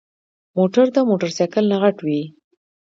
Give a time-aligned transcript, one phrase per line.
[0.57, 2.21] موټر د موټرسايکل نه غټ وي.